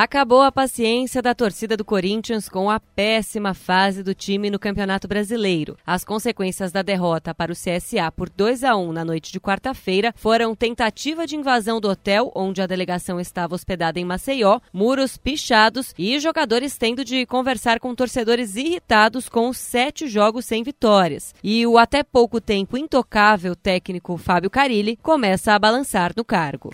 [0.00, 5.08] Acabou a paciência da torcida do Corinthians com a péssima fase do time no Campeonato
[5.08, 5.76] Brasileiro.
[5.84, 10.14] As consequências da derrota para o CSA por 2 a 1 na noite de quarta-feira
[10.14, 15.92] foram tentativa de invasão do hotel onde a delegação estava hospedada em Maceió, muros pichados
[15.98, 21.34] e jogadores tendo de conversar com torcedores irritados com sete jogos sem vitórias.
[21.42, 26.70] E o até pouco tempo intocável técnico Fábio Carilli começa a balançar no cargo.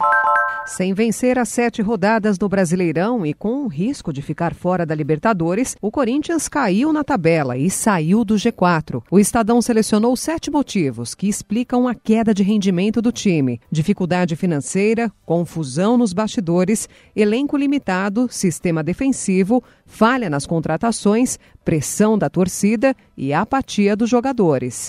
[0.67, 4.95] Sem vencer as sete rodadas do Brasileirão e com o risco de ficar fora da
[4.95, 9.03] Libertadores, o Corinthians caiu na tabela e saiu do G4.
[9.11, 15.13] O Estadão selecionou sete motivos que explicam a queda de rendimento do time: dificuldade financeira,
[15.27, 23.95] confusão nos bastidores, elenco limitado, sistema defensivo, falha nas contratações, pressão da torcida e apatia
[23.95, 24.89] dos jogadores.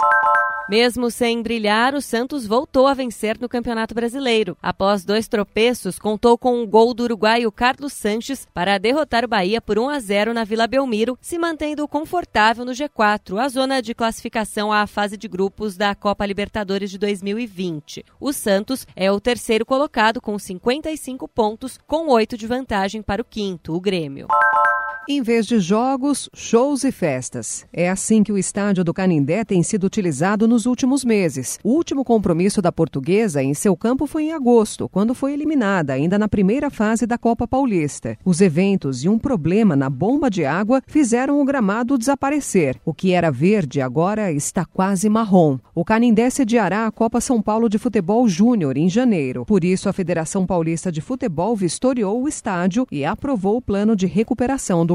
[0.68, 4.58] Mesmo sem brilhar, o Santos voltou a vencer no Campeonato Brasileiro.
[4.60, 9.62] Após dois tropeços, contou com um gol do uruguaio Carlos Sanches para derrotar o Bahia
[9.62, 13.94] por 1 a 0 na Vila Belmiro, se mantendo confortável no G4, a zona de
[13.94, 18.04] classificação à fase de grupos da Copa Libertadores de 2020.
[18.20, 23.26] O Santos é o terceiro colocado com 55 pontos, com oito de vantagem para o
[23.26, 24.28] quinto, o Grêmio.
[25.08, 27.64] Em vez de jogos, shows e festas.
[27.72, 31.60] É assim que o estádio do Canindé tem sido utilizado nos últimos meses.
[31.64, 36.18] O último compromisso da portuguesa em seu campo foi em agosto, quando foi eliminada, ainda
[36.18, 38.18] na primeira fase da Copa Paulista.
[38.26, 42.80] Os eventos e um problema na bomba de água fizeram o gramado desaparecer.
[42.84, 45.60] O que era verde agora está quase marrom.
[45.76, 49.46] O Canindé sediará a Copa São Paulo de Futebol Júnior em janeiro.
[49.46, 54.08] Por isso, a Federação Paulista de Futebol vistoriou o estádio e aprovou o plano de
[54.08, 54.95] recuperação do